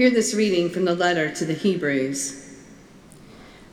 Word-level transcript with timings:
Hear 0.00 0.08
this 0.08 0.32
reading 0.32 0.70
from 0.70 0.86
the 0.86 0.94
letter 0.94 1.30
to 1.30 1.44
the 1.44 1.52
Hebrews. 1.52 2.56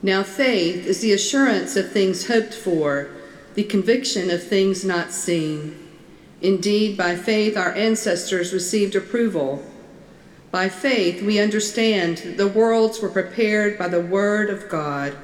Now, 0.03 0.23
faith 0.23 0.85
is 0.85 0.99
the 0.99 1.13
assurance 1.13 1.77
of 1.77 1.89
things 1.89 2.27
hoped 2.27 2.53
for, 2.53 3.11
the 3.53 3.63
conviction 3.63 4.29
of 4.29 4.43
things 4.43 4.83
not 4.83 5.13
seen. 5.13 5.79
Indeed, 6.41 6.97
by 6.97 7.15
faith 7.15 7.55
our 7.55 7.73
ancestors 7.75 8.51
received 8.51 8.93
approval. 8.93 9.63
By 10.51 10.67
faith 10.67 11.21
we 11.21 11.39
understand 11.39 12.17
that 12.17 12.35
the 12.35 12.49
worlds 12.49 12.99
were 12.99 13.07
prepared 13.07 13.77
by 13.77 13.87
the 13.87 14.01
word 14.01 14.49
of 14.49 14.67
God, 14.67 15.15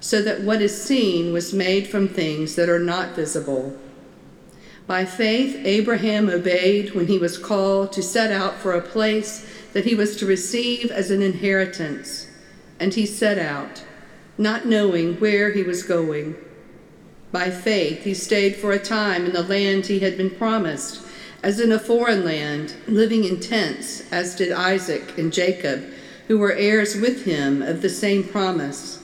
so 0.00 0.20
that 0.20 0.40
what 0.40 0.60
is 0.60 0.82
seen 0.82 1.32
was 1.32 1.54
made 1.54 1.86
from 1.86 2.08
things 2.08 2.56
that 2.56 2.68
are 2.68 2.80
not 2.80 3.14
visible. 3.14 3.78
By 4.88 5.04
faith 5.04 5.64
Abraham 5.64 6.28
obeyed 6.28 6.92
when 6.96 7.06
he 7.06 7.18
was 7.18 7.38
called 7.38 7.92
to 7.92 8.02
set 8.02 8.32
out 8.32 8.56
for 8.56 8.72
a 8.72 8.82
place 8.82 9.46
that 9.72 9.84
he 9.84 9.94
was 9.94 10.16
to 10.16 10.26
receive 10.26 10.90
as 10.90 11.10
an 11.10 11.22
inheritance, 11.22 12.28
and 12.78 12.94
he 12.94 13.06
set 13.06 13.38
out 13.38 13.84
not 14.38 14.66
knowing 14.66 15.16
where 15.16 15.52
he 15.52 15.62
was 15.62 15.82
going. 15.82 16.34
By 17.30 17.50
faith, 17.50 18.04
he 18.04 18.14
stayed 18.14 18.56
for 18.56 18.72
a 18.72 18.78
time 18.78 19.26
in 19.26 19.32
the 19.32 19.42
land 19.42 19.86
he 19.86 20.00
had 20.00 20.16
been 20.16 20.30
promised, 20.30 21.02
as 21.42 21.60
in 21.60 21.72
a 21.72 21.78
foreign 21.78 22.24
land, 22.24 22.74
living 22.88 23.24
in 23.24 23.38
tents, 23.38 24.10
as 24.10 24.34
did 24.34 24.50
Isaac 24.50 25.16
and 25.16 25.32
Jacob, 25.32 25.84
who 26.26 26.38
were 26.38 26.52
heirs 26.52 26.96
with 26.96 27.24
him 27.24 27.62
of 27.62 27.82
the 27.82 27.88
same 27.88 28.24
promise. 28.24 29.02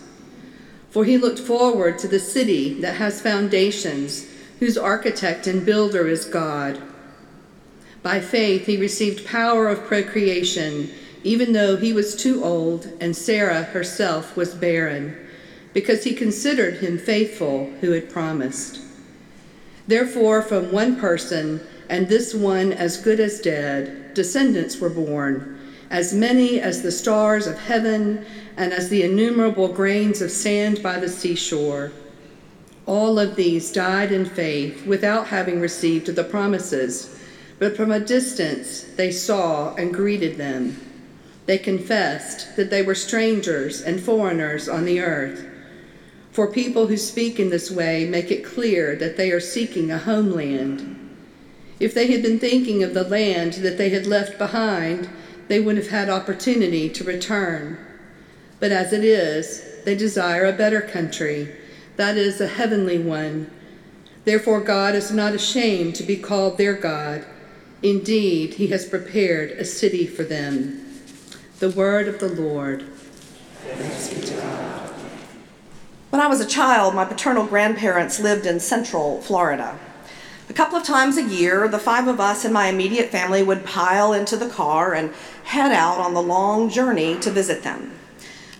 For 0.90 1.04
he 1.04 1.18
looked 1.18 1.38
forward 1.38 1.98
to 1.98 2.08
the 2.08 2.18
city 2.18 2.80
that 2.80 2.96
has 2.96 3.20
foundations, 3.20 4.26
whose 4.58 4.78
architect 4.78 5.46
and 5.46 5.64
builder 5.64 6.08
is 6.08 6.24
God. 6.24 6.80
By 8.06 8.20
faith, 8.20 8.66
he 8.66 8.76
received 8.76 9.26
power 9.26 9.66
of 9.66 9.82
procreation, 9.86 10.92
even 11.24 11.52
though 11.52 11.76
he 11.76 11.92
was 11.92 12.14
too 12.14 12.44
old 12.44 12.88
and 13.00 13.16
Sarah 13.16 13.64
herself 13.64 14.36
was 14.36 14.54
barren 14.54 15.16
because 15.74 16.04
he 16.04 16.14
considered 16.14 16.74
him 16.74 16.98
faithful 16.98 17.68
who 17.80 17.90
had 17.90 18.08
promised. 18.08 18.78
Therefore, 19.88 20.40
from 20.40 20.70
one 20.70 21.00
person, 21.00 21.60
and 21.88 22.08
this 22.08 22.32
one 22.32 22.72
as 22.72 22.96
good 22.96 23.18
as 23.18 23.40
dead, 23.40 24.14
descendants 24.14 24.78
were 24.78 24.88
born, 24.88 25.58
as 25.90 26.14
many 26.14 26.60
as 26.60 26.82
the 26.82 26.92
stars 26.92 27.48
of 27.48 27.58
heaven 27.58 28.24
and 28.56 28.72
as 28.72 28.88
the 28.88 29.02
innumerable 29.02 29.66
grains 29.66 30.22
of 30.22 30.30
sand 30.30 30.80
by 30.80 31.00
the 31.00 31.08
seashore. 31.08 31.90
All 32.86 33.18
of 33.18 33.34
these 33.34 33.72
died 33.72 34.12
in 34.12 34.26
faith 34.26 34.86
without 34.86 35.26
having 35.26 35.60
received 35.60 36.06
the 36.06 36.22
promises, 36.22 37.12
but 37.58 37.76
from 37.76 37.90
a 37.90 38.00
distance 38.00 38.82
they 38.96 39.10
saw 39.10 39.74
and 39.74 39.94
greeted 39.94 40.36
them. 40.36 40.80
They 41.46 41.58
confessed 41.58 42.56
that 42.56 42.70
they 42.70 42.82
were 42.82 42.94
strangers 42.94 43.80
and 43.80 44.00
foreigners 44.00 44.68
on 44.68 44.84
the 44.84 45.00
earth. 45.00 45.46
For 46.32 46.50
people 46.50 46.88
who 46.88 46.96
speak 46.96 47.40
in 47.40 47.50
this 47.50 47.70
way 47.70 48.04
make 48.04 48.30
it 48.30 48.44
clear 48.44 48.96
that 48.96 49.16
they 49.16 49.30
are 49.30 49.40
seeking 49.40 49.90
a 49.90 49.98
homeland. 49.98 50.96
If 51.78 51.94
they 51.94 52.08
had 52.08 52.22
been 52.22 52.38
thinking 52.38 52.82
of 52.82 52.94
the 52.94 53.04
land 53.04 53.54
that 53.54 53.78
they 53.78 53.90
had 53.90 54.06
left 54.06 54.38
behind, 54.38 55.08
they 55.48 55.60
would 55.60 55.76
have 55.76 55.88
had 55.88 56.10
opportunity 56.10 56.88
to 56.90 57.04
return. 57.04 57.78
But 58.58 58.72
as 58.72 58.92
it 58.92 59.04
is, 59.04 59.62
they 59.84 59.94
desire 59.94 60.44
a 60.44 60.52
better 60.52 60.80
country, 60.80 61.54
that 61.96 62.16
is, 62.16 62.40
a 62.40 62.48
heavenly 62.48 62.98
one. 62.98 63.50
Therefore, 64.24 64.60
God 64.60 64.94
is 64.94 65.12
not 65.12 65.34
ashamed 65.34 65.94
to 65.96 66.02
be 66.02 66.16
called 66.16 66.58
their 66.58 66.74
God. 66.74 67.24
Indeed, 67.82 68.54
He 68.54 68.68
has 68.68 68.86
prepared 68.86 69.50
a 69.52 69.64
city 69.64 70.06
for 70.06 70.22
them. 70.22 71.00
The 71.58 71.70
word 71.70 72.08
of 72.08 72.18
the 72.20 72.28
Lord. 72.28 72.82
When 76.10 76.20
I 76.20 76.28
was 76.28 76.40
a 76.40 76.46
child, 76.46 76.94
my 76.94 77.04
paternal 77.04 77.46
grandparents 77.46 78.20
lived 78.20 78.46
in 78.46 78.60
central 78.60 79.20
Florida. 79.20 79.78
A 80.48 80.52
couple 80.52 80.78
of 80.78 80.84
times 80.84 81.16
a 81.16 81.22
year, 81.22 81.66
the 81.66 81.78
five 81.78 82.06
of 82.06 82.20
us 82.20 82.44
in 82.44 82.52
my 82.52 82.68
immediate 82.68 83.10
family 83.10 83.42
would 83.42 83.64
pile 83.64 84.12
into 84.12 84.36
the 84.36 84.48
car 84.48 84.94
and 84.94 85.12
head 85.44 85.72
out 85.72 85.98
on 85.98 86.14
the 86.14 86.22
long 86.22 86.70
journey 86.70 87.18
to 87.18 87.30
visit 87.30 87.64
them. 87.64 87.92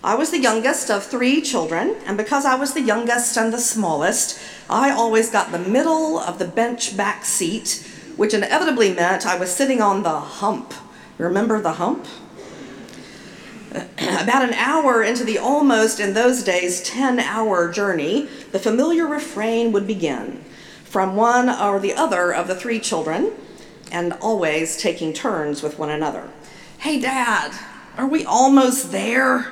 I 0.03 0.15
was 0.15 0.29
the 0.29 0.39
youngest 0.39 0.91
of 0.91 1.03
three 1.03 1.41
children, 1.41 1.95
and 2.05 2.17
because 2.17 2.45
I 2.45 2.55
was 2.55 2.73
the 2.73 2.81
youngest 2.81 3.37
and 3.37 3.51
the 3.51 3.59
smallest, 3.59 4.39
I 4.69 4.91
always 4.91 5.31
got 5.31 5.51
the 5.51 5.59
middle 5.59 6.19
of 6.19 6.39
the 6.39 6.45
bench 6.45 6.95
back 6.95 7.25
seat, 7.25 7.83
which 8.17 8.33
inevitably 8.33 8.93
meant 8.93 9.25
I 9.25 9.37
was 9.37 9.55
sitting 9.55 9.81
on 9.81 10.03
the 10.03 10.19
hump. 10.19 10.73
Remember 11.17 11.61
the 11.61 11.73
hump? 11.73 12.05
About 13.71 14.43
an 14.43 14.53
hour 14.55 15.03
into 15.03 15.23
the 15.23 15.37
almost, 15.37 15.99
in 15.99 16.13
those 16.13 16.43
days, 16.43 16.81
10 16.83 17.19
hour 17.19 17.71
journey, 17.71 18.27
the 18.51 18.59
familiar 18.59 19.05
refrain 19.05 19.71
would 19.71 19.87
begin 19.87 20.43
from 20.83 21.15
one 21.15 21.49
or 21.49 21.79
the 21.79 21.93
other 21.93 22.33
of 22.33 22.47
the 22.47 22.55
three 22.55 22.79
children, 22.79 23.31
and 23.91 24.13
always 24.13 24.77
taking 24.77 25.13
turns 25.13 25.61
with 25.61 25.77
one 25.77 25.89
another. 25.89 26.29
Hey, 26.79 26.99
Dad, 26.99 27.53
are 27.97 28.07
we 28.07 28.25
almost 28.25 28.91
there? 28.91 29.51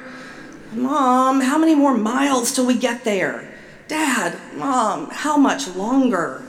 Mom, 0.72 1.42
how 1.42 1.58
many 1.58 1.76
more 1.76 1.96
miles 1.98 2.54
till 2.54 2.66
we 2.66 2.76
get 2.76 3.04
there? 3.04 3.54
Dad, 3.88 4.38
Mom, 4.56 5.10
how 5.12 5.38
much 5.38 5.68
longer? 5.76 6.45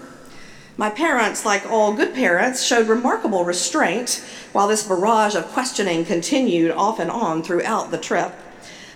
My 0.79 0.91
parents, 0.91 1.47
like 1.47 1.65
all 1.71 1.95
good 1.95 2.13
parents, 2.13 2.63
showed 2.63 2.89
remarkable 2.89 3.45
restraint 3.45 4.23
while 4.53 4.69
this 4.69 4.87
barrage 4.87 5.35
of 5.35 5.47
questioning 5.49 6.05
continued 6.05 6.71
off 6.71 6.99
and 6.99 7.11
on 7.11 7.43
throughout 7.43 7.91
the 7.91 7.99
trip. 7.99 8.35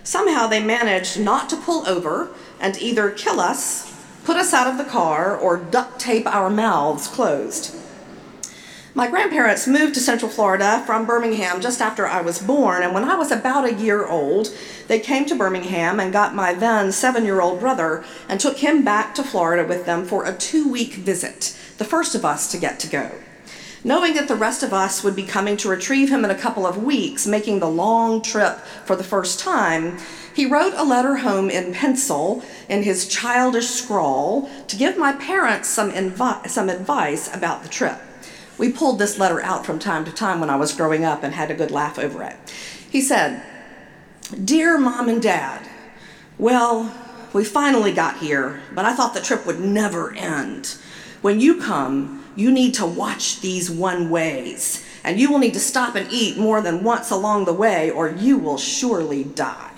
Somehow 0.04 0.46
they 0.46 0.62
managed 0.62 1.18
not 1.18 1.48
to 1.48 1.56
pull 1.56 1.88
over 1.88 2.28
and 2.60 2.76
either 2.82 3.10
kill 3.10 3.40
us, 3.40 3.94
put 4.24 4.36
us 4.36 4.52
out 4.52 4.66
of 4.66 4.76
the 4.76 4.84
car, 4.84 5.34
or 5.34 5.56
duct 5.56 5.98
tape 5.98 6.26
our 6.26 6.50
mouths 6.50 7.06
closed. 7.06 7.74
My 8.92 9.06
grandparents 9.06 9.68
moved 9.68 9.94
to 9.94 10.00
Central 10.00 10.28
Florida 10.28 10.82
from 10.84 11.06
Birmingham 11.06 11.60
just 11.60 11.80
after 11.80 12.08
I 12.08 12.22
was 12.22 12.42
born, 12.42 12.82
and 12.82 12.92
when 12.92 13.04
I 13.04 13.14
was 13.14 13.30
about 13.30 13.64
a 13.64 13.72
year 13.72 14.04
old, 14.04 14.52
they 14.88 14.98
came 14.98 15.26
to 15.26 15.36
Birmingham 15.36 16.00
and 16.00 16.12
got 16.12 16.34
my 16.34 16.54
then 16.54 16.90
seven 16.90 17.24
year 17.24 17.40
old 17.40 17.60
brother 17.60 18.04
and 18.28 18.40
took 18.40 18.58
him 18.58 18.84
back 18.84 19.14
to 19.14 19.22
Florida 19.22 19.64
with 19.64 19.86
them 19.86 20.04
for 20.04 20.24
a 20.24 20.36
two 20.36 20.68
week 20.68 20.94
visit 20.94 21.56
the 21.78 21.84
first 21.84 22.16
of 22.16 22.24
us 22.24 22.50
to 22.50 22.58
get 22.58 22.80
to 22.80 22.88
go. 22.88 23.12
Knowing 23.84 24.14
that 24.14 24.26
the 24.26 24.34
rest 24.34 24.64
of 24.64 24.72
us 24.72 25.04
would 25.04 25.14
be 25.14 25.22
coming 25.22 25.56
to 25.58 25.68
retrieve 25.68 26.10
him 26.10 26.24
in 26.24 26.30
a 26.32 26.34
couple 26.34 26.66
of 26.66 26.82
weeks, 26.82 27.28
making 27.28 27.60
the 27.60 27.70
long 27.70 28.20
trip 28.20 28.58
for 28.84 28.96
the 28.96 29.04
first 29.04 29.38
time, 29.38 29.98
he 30.34 30.46
wrote 30.46 30.74
a 30.74 30.84
letter 30.84 31.18
home 31.18 31.48
in 31.48 31.72
pencil 31.72 32.42
in 32.68 32.82
his 32.82 33.06
childish 33.06 33.68
scrawl 33.68 34.50
to 34.66 34.76
give 34.76 34.98
my 34.98 35.12
parents 35.12 35.68
some, 35.68 35.92
invi- 35.92 36.48
some 36.48 36.68
advice 36.68 37.32
about 37.32 37.62
the 37.62 37.68
trip. 37.68 38.00
We 38.60 38.70
pulled 38.70 38.98
this 38.98 39.18
letter 39.18 39.40
out 39.40 39.64
from 39.64 39.78
time 39.78 40.04
to 40.04 40.12
time 40.12 40.38
when 40.38 40.50
I 40.50 40.56
was 40.56 40.74
growing 40.74 41.02
up 41.02 41.22
and 41.22 41.32
had 41.32 41.50
a 41.50 41.54
good 41.54 41.70
laugh 41.70 41.98
over 41.98 42.22
it. 42.22 42.36
He 42.90 43.00
said, 43.00 43.42
Dear 44.44 44.76
Mom 44.76 45.08
and 45.08 45.22
Dad, 45.22 45.66
well, 46.36 46.94
we 47.32 47.42
finally 47.42 47.90
got 47.90 48.18
here, 48.18 48.60
but 48.74 48.84
I 48.84 48.94
thought 48.94 49.14
the 49.14 49.22
trip 49.22 49.46
would 49.46 49.60
never 49.60 50.14
end. 50.14 50.76
When 51.22 51.40
you 51.40 51.58
come, 51.58 52.22
you 52.36 52.52
need 52.52 52.74
to 52.74 52.84
watch 52.84 53.40
these 53.40 53.70
one 53.70 54.10
ways, 54.10 54.84
and 55.04 55.18
you 55.18 55.30
will 55.30 55.38
need 55.38 55.54
to 55.54 55.58
stop 55.58 55.94
and 55.94 56.12
eat 56.12 56.36
more 56.36 56.60
than 56.60 56.84
once 56.84 57.10
along 57.10 57.46
the 57.46 57.54
way, 57.54 57.90
or 57.90 58.10
you 58.10 58.36
will 58.36 58.58
surely 58.58 59.24
die. 59.24 59.69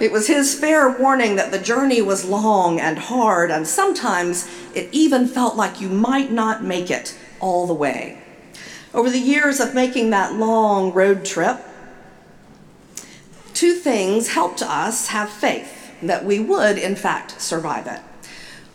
It 0.00 0.10
was 0.10 0.26
his 0.26 0.58
fair 0.58 0.90
warning 0.90 1.36
that 1.36 1.52
the 1.52 1.58
journey 1.58 2.02
was 2.02 2.24
long 2.24 2.80
and 2.80 2.98
hard, 2.98 3.50
and 3.50 3.66
sometimes 3.66 4.48
it 4.74 4.88
even 4.90 5.28
felt 5.28 5.56
like 5.56 5.80
you 5.80 5.88
might 5.88 6.32
not 6.32 6.64
make 6.64 6.90
it 6.90 7.16
all 7.38 7.66
the 7.66 7.74
way. 7.74 8.20
Over 8.92 9.08
the 9.08 9.18
years 9.18 9.60
of 9.60 9.74
making 9.74 10.10
that 10.10 10.34
long 10.34 10.92
road 10.92 11.24
trip, 11.24 11.60
two 13.54 13.74
things 13.74 14.34
helped 14.34 14.62
us 14.62 15.08
have 15.08 15.30
faith 15.30 15.92
that 16.02 16.24
we 16.24 16.40
would, 16.40 16.76
in 16.76 16.96
fact, 16.96 17.40
survive 17.40 17.86
it. 17.86 18.00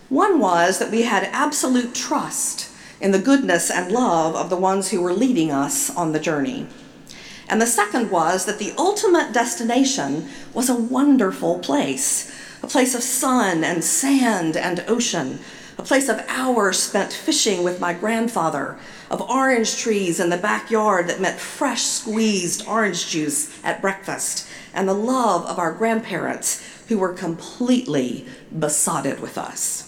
One 0.07 0.39
was 0.39 0.79
that 0.79 0.91
we 0.91 1.03
had 1.03 1.29
absolute 1.31 1.93
trust 1.93 2.69
in 3.01 3.11
the 3.11 3.19
goodness 3.19 3.69
and 3.69 3.91
love 3.91 4.35
of 4.35 4.49
the 4.49 4.57
ones 4.57 4.89
who 4.89 5.01
were 5.01 5.13
leading 5.13 5.51
us 5.51 5.93
on 5.95 6.11
the 6.13 6.19
journey. 6.19 6.67
And 7.49 7.61
the 7.61 7.67
second 7.67 8.11
was 8.11 8.45
that 8.45 8.59
the 8.59 8.73
ultimate 8.77 9.33
destination 9.33 10.29
was 10.53 10.69
a 10.69 10.75
wonderful 10.75 11.59
place 11.59 12.31
a 12.61 12.67
place 12.67 12.93
of 12.93 13.01
sun 13.03 13.63
and 13.63 13.83
sand 13.83 14.57
and 14.57 14.83
ocean, 14.87 15.39
a 15.77 15.83
place 15.83 16.09
of 16.09 16.23
hours 16.27 16.77
spent 16.77 17.13
fishing 17.13 17.63
with 17.63 17.79
my 17.79 17.93
grandfather, 17.93 18.77
of 19.09 19.21
orange 19.21 19.77
trees 19.77 20.19
in 20.19 20.29
the 20.29 20.37
backyard 20.37 21.07
that 21.07 21.21
meant 21.21 21.39
fresh 21.39 21.83
squeezed 21.83 22.67
orange 22.67 23.07
juice 23.07 23.57
at 23.63 23.81
breakfast, 23.81 24.45
and 24.73 24.87
the 24.87 24.93
love 24.93 25.45
of 25.45 25.57
our 25.57 25.71
grandparents 25.71 26.61
who 26.89 26.97
were 26.97 27.13
completely 27.13 28.27
besotted 28.57 29.19
with 29.21 29.37
us. 29.37 29.85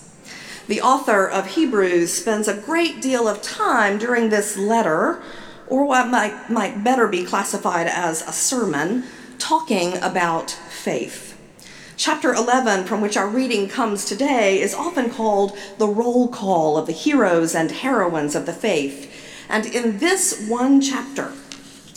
The 0.68 0.82
author 0.82 1.28
of 1.28 1.48
Hebrews 1.48 2.14
spends 2.14 2.48
a 2.48 2.56
great 2.56 3.02
deal 3.02 3.28
of 3.28 3.42
time 3.42 3.98
during 3.98 4.30
this 4.30 4.58
letter 4.58 5.22
or 5.72 5.86
what 5.86 6.10
might, 6.10 6.50
might 6.50 6.84
better 6.84 7.08
be 7.08 7.24
classified 7.24 7.88
as 7.88 8.22
a 8.28 8.34
sermon, 8.34 9.06
talking 9.40 9.98
about 10.00 10.52
faith. 10.52 11.30
Chapter 11.96 12.34
11, 12.34 12.86
from 12.86 13.00
which 13.00 13.16
our 13.16 13.28
reading 13.28 13.70
comes 13.70 14.04
today, 14.04 14.60
is 14.60 14.76
often 14.76 15.10
called 15.10 15.58
the 15.78 15.88
roll 15.88 16.28
call 16.28 16.78
of 16.78 16.88
the 16.88 16.92
heroes 16.92 17.56
and 17.56 17.72
heroines 17.72 18.36
of 18.36 18.46
the 18.46 18.54
faith. 18.54 19.10
And 19.48 19.66
in 19.66 20.00
this 20.00 20.46
one 20.50 20.82
chapter, 20.82 21.32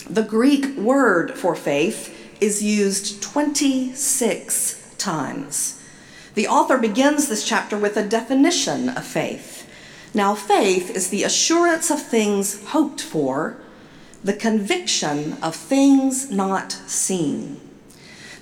the 0.09 0.23
Greek 0.23 0.77
word 0.77 1.37
for 1.37 1.53
faith 1.53 2.15
is 2.39 2.63
used 2.63 3.21
26 3.21 4.95
times. 4.97 5.83
The 6.33 6.47
author 6.47 6.77
begins 6.77 7.27
this 7.27 7.45
chapter 7.45 7.77
with 7.77 7.97
a 7.97 8.07
definition 8.07 8.87
of 8.87 9.05
faith. 9.05 9.69
Now, 10.13 10.33
faith 10.33 10.89
is 10.91 11.09
the 11.09 11.23
assurance 11.23 11.91
of 11.91 12.01
things 12.01 12.63
hoped 12.67 13.01
for, 13.01 13.57
the 14.25 14.33
conviction 14.33 15.37
of 15.43 15.55
things 15.55 16.31
not 16.31 16.71
seen. 16.71 17.61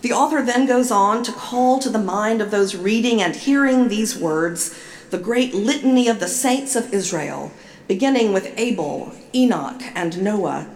The 0.01 0.13
author 0.13 0.41
then 0.41 0.65
goes 0.65 0.91
on 0.91 1.23
to 1.23 1.31
call 1.33 1.79
to 1.79 1.89
the 1.89 1.99
mind 1.99 2.41
of 2.41 2.51
those 2.51 2.73
reading 2.73 3.21
and 3.21 3.35
hearing 3.35 3.89
these 3.89 4.17
words 4.17 4.79
the 5.09 5.17
great 5.17 5.53
litany 5.53 6.07
of 6.07 6.21
the 6.21 6.27
saints 6.29 6.77
of 6.77 6.93
Israel, 6.93 7.51
beginning 7.85 8.31
with 8.31 8.57
Abel, 8.57 9.11
Enoch, 9.35 9.81
and 9.93 10.23
Noah. 10.23 10.69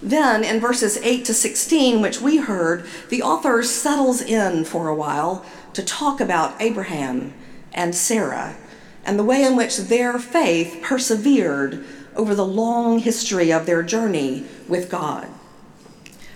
Then, 0.00 0.44
in 0.44 0.60
verses 0.60 0.98
8 0.98 1.24
to 1.24 1.34
16, 1.34 2.00
which 2.00 2.20
we 2.20 2.36
heard, 2.36 2.86
the 3.08 3.22
author 3.22 3.60
settles 3.64 4.22
in 4.22 4.64
for 4.64 4.86
a 4.86 4.94
while 4.94 5.44
to 5.72 5.84
talk 5.84 6.20
about 6.20 6.54
Abraham 6.62 7.34
and 7.72 7.92
Sarah 7.92 8.54
and 9.04 9.18
the 9.18 9.24
way 9.24 9.42
in 9.42 9.56
which 9.56 9.76
their 9.78 10.18
faith 10.18 10.78
persevered 10.80 11.84
over 12.16 12.34
the 12.34 12.46
long 12.46 12.98
history 12.98 13.52
of 13.52 13.66
their 13.66 13.82
journey 13.82 14.44
with 14.68 14.90
God. 14.90 15.28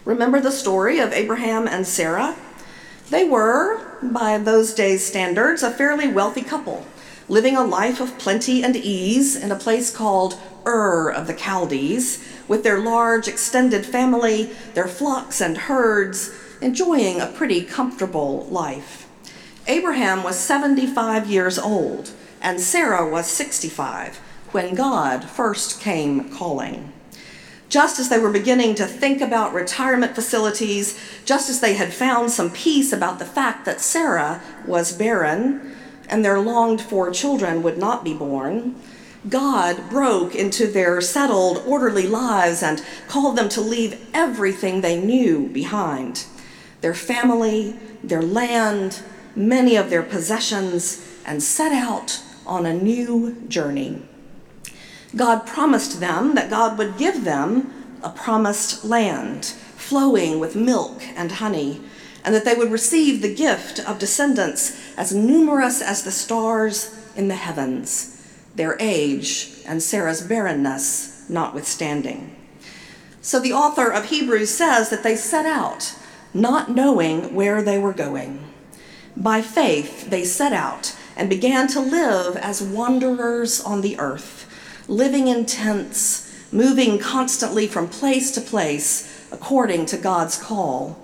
Remember 0.05 0.41
the 0.41 0.51
story 0.51 0.99
of 0.99 1.13
Abraham 1.13 1.69
and 1.69 1.87
Sarah? 1.87 2.37
They 3.11 3.25
were, 3.25 3.81
by 4.03 4.39
those 4.39 4.75
days' 4.75 5.07
standards, 5.07 5.63
a 5.63 5.71
fairly 5.71 6.09
wealthy 6.09 6.43
couple, 6.43 6.87
living 7.29 7.57
a 7.57 7.65
life 7.65 8.01
of 8.01 8.19
plenty 8.19 8.63
and 8.63 8.77
ease 8.77 9.37
in 9.37 9.51
a 9.51 9.57
place 9.57 9.95
called 9.95 10.39
Ur 10.67 11.11
of 11.11 11.27
the 11.27 11.37
Chaldees, 11.37 12.25
with 12.49 12.63
their 12.63 12.81
large 12.81 13.29
extended 13.29 13.85
family, 13.85 14.51
their 14.75 14.89
flocks 14.89 15.41
and 15.41 15.57
herds, 15.57 16.31
enjoying 16.61 17.21
a 17.21 17.27
pretty 17.27 17.63
comfortable 17.63 18.47
life. 18.51 19.07
Abraham 19.67 20.23
was 20.23 20.39
75 20.39 21.31
years 21.31 21.59
old, 21.59 22.11
and 22.41 22.61
Sarah 22.61 23.09
was 23.09 23.27
65 23.27 24.21
when 24.53 24.75
God 24.75 25.25
first 25.25 25.81
came 25.81 26.31
calling 26.31 26.93
just 27.69 27.99
as 27.99 28.09
they 28.09 28.19
were 28.19 28.31
beginning 28.31 28.75
to 28.77 28.87
think 28.87 29.21
about 29.21 29.53
retirement 29.53 30.15
facilities, 30.15 30.99
just 31.25 31.51
as 31.51 31.61
they 31.61 31.75
had 31.75 31.93
found 31.93 32.31
some 32.31 32.51
peace 32.51 32.93
about 32.93 33.19
the 33.19 33.25
fact 33.25 33.65
that 33.67 33.81
Sarah 33.81 34.41
was 34.67 34.93
barren 34.93 35.77
and 36.09 36.25
their 36.25 36.41
longed 36.41 36.81
for 36.81 37.11
children 37.11 37.63
would 37.63 37.77
not 37.77 38.05
be 38.05 38.15
born, 38.15 38.75
God 39.29 39.91
broke 39.91 40.35
into 40.35 40.67
their 40.67 41.01
settled, 41.01 41.63
orderly 41.67 42.07
lives 42.07 42.63
and 42.63 42.83
called 43.09 43.37
them 43.37 43.49
to 43.51 43.61
leave 43.61 44.09
everything 44.15 44.81
they 44.81 44.99
knew 44.99 45.49
behind 45.49 46.25
their 46.81 46.95
family, 46.95 47.77
their 48.05 48.23
land, 48.23 49.03
many 49.35 49.75
of 49.75 49.91
their 49.91 50.03
possessions, 50.03 51.05
and 51.27 51.43
set 51.43 51.73
out 51.73 52.23
on 52.47 52.65
a 52.65 52.73
new 52.73 53.37
journey. 53.49 54.01
God 55.19 55.47
promised 55.47 56.01
them 56.01 56.35
that 56.37 56.49
God 56.49 56.79
would 56.79 56.97
give 56.97 57.25
them 57.25 57.75
a 58.03 58.09
promised 58.09 58.85
land 58.85 59.45
flowing 59.45 60.39
with 60.39 60.57
milk 60.57 61.03
and 61.17 61.33
honey, 61.33 61.81
and 62.25 62.35
that 62.35 62.45
they 62.45 62.55
would 62.55 62.71
receive 62.71 63.21
the 63.21 63.35
gift 63.35 63.81
of 63.81 63.99
descendants 63.99 64.81
as 64.97 65.15
numerous 65.15 65.83
as 65.83 66.05
the 66.05 66.11
stars 66.11 66.97
in 67.17 67.29
the 67.29 67.35
heavens, 67.35 68.23
their 68.55 68.77
age 68.81 69.63
and 69.67 69.83
Sarah's 69.83 70.23
barrenness 70.23 71.29
notwithstanding. 71.29 72.37
So 73.21 73.41
the 73.41 73.53
author 73.53 73.91
of 73.91 74.07
Hebrews 74.07 74.51
says 74.51 74.91
that 74.91 75.03
they 75.03 75.17
set 75.17 75.47
out 75.47 75.95
not 76.33 76.71
knowing 76.71 77.35
where 77.35 77.63
they 77.63 77.79
were 77.79 77.93
going. 77.93 78.45
By 79.17 79.43
faith, 79.43 80.11
they 80.11 80.25
set 80.25 80.53
out 80.53 80.97
and 81.17 81.29
began 81.29 81.67
to 81.69 81.81
live 81.81 82.37
as 82.37 82.63
wanderers 82.63 83.61
on 83.61 83.81
the 83.81 83.99
earth 83.99 84.48
living 84.89 85.29
in 85.29 85.45
tents, 85.45 86.35
moving 86.51 86.99
constantly 86.99 87.67
from 87.67 87.89
place 87.89 88.31
to 88.33 88.41
place 88.41 89.27
according 89.31 89.85
to 89.87 89.99
God's 89.99 90.37
call, 90.43 90.99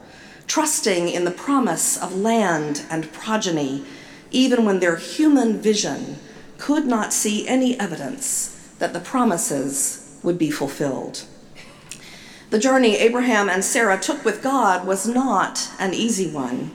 trusting 0.46 1.08
in 1.08 1.24
the 1.24 1.30
promise 1.30 1.96
of 1.96 2.16
land 2.16 2.82
and 2.90 3.12
progeny, 3.12 3.84
even 4.30 4.64
when 4.64 4.80
their 4.80 4.96
human 4.96 5.60
vision 5.60 6.16
could 6.56 6.86
not 6.86 7.12
see 7.12 7.46
any 7.46 7.78
evidence 7.78 8.72
that 8.78 8.94
the 8.94 9.00
promises 9.00 10.18
would 10.22 10.38
be 10.38 10.50
fulfilled. 10.50 11.24
The 12.50 12.58
journey 12.58 12.96
Abraham 12.96 13.48
and 13.48 13.64
Sarah 13.64 13.98
took 13.98 14.24
with 14.24 14.42
God 14.42 14.86
was 14.86 15.06
not 15.06 15.68
an 15.78 15.92
easy 15.92 16.30
one. 16.30 16.70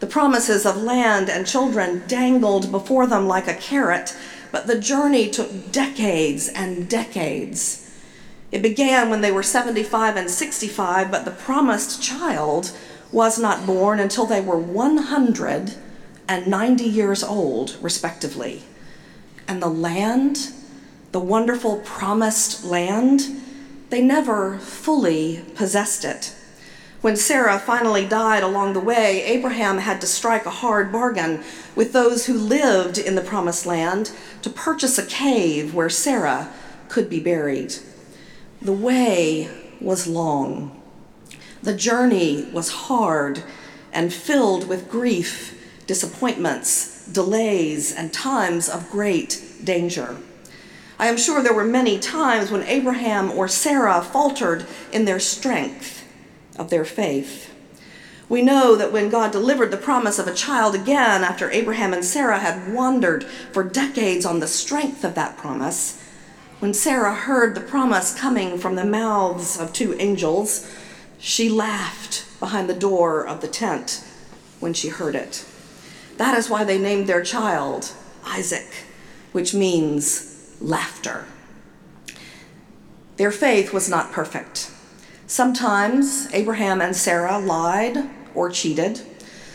The 0.00 0.06
promises 0.06 0.66
of 0.66 0.76
land 0.76 1.30
and 1.30 1.46
children 1.46 2.02
dangled 2.06 2.70
before 2.70 3.06
them 3.06 3.26
like 3.26 3.48
a 3.48 3.54
carrot 3.54 4.14
but 4.54 4.68
the 4.68 4.78
journey 4.78 5.28
took 5.28 5.72
decades 5.72 6.46
and 6.48 6.88
decades. 6.88 7.90
It 8.52 8.62
began 8.62 9.10
when 9.10 9.20
they 9.20 9.32
were 9.32 9.42
75 9.42 10.14
and 10.14 10.30
65, 10.30 11.10
but 11.10 11.24
the 11.24 11.32
promised 11.32 12.00
child 12.00 12.70
was 13.10 13.36
not 13.36 13.66
born 13.66 13.98
until 13.98 14.26
they 14.26 14.40
were 14.40 14.56
100 14.56 15.74
and 16.28 16.46
90 16.46 16.84
years 16.84 17.24
old, 17.24 17.76
respectively. 17.80 18.62
And 19.48 19.60
the 19.60 19.66
land, 19.66 20.52
the 21.10 21.18
wonderful 21.18 21.78
promised 21.78 22.64
land, 22.64 23.42
they 23.90 24.00
never 24.00 24.58
fully 24.58 25.44
possessed 25.56 26.04
it. 26.04 26.32
When 27.04 27.16
Sarah 27.16 27.58
finally 27.58 28.06
died 28.06 28.42
along 28.42 28.72
the 28.72 28.80
way, 28.80 29.22
Abraham 29.24 29.76
had 29.76 30.00
to 30.00 30.06
strike 30.06 30.46
a 30.46 30.60
hard 30.64 30.90
bargain 30.90 31.44
with 31.76 31.92
those 31.92 32.24
who 32.24 32.32
lived 32.32 32.96
in 32.96 33.14
the 33.14 33.20
promised 33.20 33.66
land 33.66 34.10
to 34.40 34.48
purchase 34.48 34.96
a 34.96 35.04
cave 35.04 35.74
where 35.74 35.90
Sarah 35.90 36.50
could 36.88 37.10
be 37.10 37.20
buried. 37.20 37.74
The 38.62 38.72
way 38.72 39.50
was 39.82 40.06
long. 40.06 40.80
The 41.62 41.74
journey 41.76 42.48
was 42.54 42.70
hard 42.70 43.44
and 43.92 44.10
filled 44.10 44.66
with 44.66 44.90
grief, 44.90 45.62
disappointments, 45.86 47.06
delays, 47.06 47.92
and 47.92 48.14
times 48.14 48.66
of 48.66 48.90
great 48.90 49.44
danger. 49.62 50.16
I 50.98 51.08
am 51.08 51.18
sure 51.18 51.42
there 51.42 51.52
were 51.52 51.66
many 51.66 51.98
times 51.98 52.50
when 52.50 52.62
Abraham 52.62 53.30
or 53.30 53.46
Sarah 53.46 54.00
faltered 54.00 54.64
in 54.90 55.04
their 55.04 55.20
strength 55.20 56.03
of 56.56 56.70
their 56.70 56.84
faith. 56.84 57.50
We 58.28 58.42
know 58.42 58.74
that 58.76 58.92
when 58.92 59.10
God 59.10 59.32
delivered 59.32 59.70
the 59.70 59.76
promise 59.76 60.18
of 60.18 60.26
a 60.26 60.34
child 60.34 60.74
again 60.74 61.22
after 61.22 61.50
Abraham 61.50 61.92
and 61.92 62.04
Sarah 62.04 62.38
had 62.38 62.72
wandered 62.72 63.24
for 63.52 63.62
decades 63.62 64.24
on 64.24 64.40
the 64.40 64.46
strength 64.46 65.04
of 65.04 65.14
that 65.14 65.36
promise, 65.36 66.02
when 66.60 66.72
Sarah 66.72 67.14
heard 67.14 67.54
the 67.54 67.60
promise 67.60 68.18
coming 68.18 68.56
from 68.56 68.76
the 68.76 68.84
mouths 68.86 69.60
of 69.60 69.72
two 69.72 69.94
angels, 69.98 70.70
she 71.18 71.48
laughed 71.50 72.24
behind 72.40 72.68
the 72.68 72.74
door 72.74 73.26
of 73.26 73.40
the 73.40 73.48
tent 73.48 74.02
when 74.60 74.72
she 74.72 74.88
heard 74.88 75.14
it. 75.14 75.44
That 76.16 76.38
is 76.38 76.48
why 76.48 76.64
they 76.64 76.78
named 76.78 77.06
their 77.06 77.22
child 77.22 77.92
Isaac, 78.24 78.86
which 79.32 79.52
means 79.52 80.54
laughter. 80.60 81.26
Their 83.16 83.30
faith 83.30 83.72
was 83.72 83.88
not 83.88 84.12
perfect. 84.12 84.70
Sometimes 85.34 86.32
Abraham 86.32 86.80
and 86.80 86.94
Sarah 86.94 87.40
lied 87.40 88.08
or 88.36 88.50
cheated. 88.50 89.00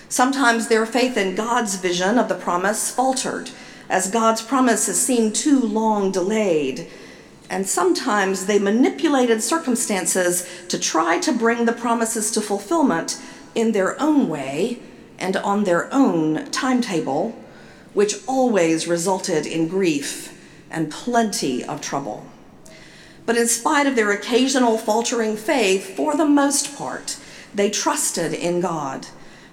Sometimes 0.09 0.67
their 0.67 0.85
faith 0.85 1.15
in 1.15 1.35
God's 1.35 1.75
vision 1.75 2.17
of 2.17 2.27
the 2.27 2.35
promise 2.35 2.91
faltered 2.91 3.49
as 3.89 4.11
God's 4.11 4.41
promises 4.41 4.99
seemed 4.99 5.35
too 5.35 5.57
long 5.57 6.11
delayed. 6.11 6.89
And 7.49 7.65
sometimes 7.65 8.45
they 8.45 8.59
manipulated 8.59 9.41
circumstances 9.41 10.45
to 10.67 10.77
try 10.77 11.17
to 11.19 11.31
bring 11.31 11.63
the 11.63 11.71
promises 11.71 12.29
to 12.31 12.41
fulfillment 12.41 13.17
in 13.55 13.71
their 13.71 13.97
own 14.01 14.27
way 14.27 14.81
and 15.17 15.37
on 15.37 15.63
their 15.63 15.87
own 15.93 16.51
timetable, 16.51 17.41
which 17.93 18.15
always 18.27 18.85
resulted 18.85 19.45
in 19.45 19.69
grief 19.69 20.37
and 20.69 20.91
plenty 20.91 21.63
of 21.63 21.79
trouble. 21.79 22.25
But 23.29 23.37
in 23.37 23.47
spite 23.47 23.85
of 23.85 23.95
their 23.95 24.11
occasional 24.11 24.79
faltering 24.79 25.37
faith, 25.37 25.95
for 25.95 26.17
the 26.17 26.25
most 26.25 26.75
part, 26.75 27.15
they 27.53 27.69
trusted 27.69 28.33
in 28.33 28.59
God, 28.59 29.05